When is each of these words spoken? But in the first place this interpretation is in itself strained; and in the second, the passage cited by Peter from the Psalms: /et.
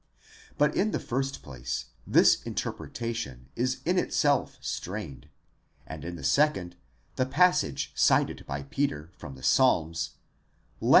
But 0.57 0.75
in 0.75 0.89
the 0.89 0.99
first 0.99 1.43
place 1.43 1.89
this 2.07 2.41
interpretation 2.41 3.49
is 3.55 3.81
in 3.85 3.99
itself 3.99 4.57
strained; 4.59 5.27
and 5.85 6.03
in 6.03 6.15
the 6.15 6.23
second, 6.23 6.75
the 7.17 7.27
passage 7.27 7.91
cited 7.93 8.43
by 8.47 8.63
Peter 8.63 9.11
from 9.15 9.35
the 9.35 9.43
Psalms: 9.43 10.15
/et. 10.81 10.89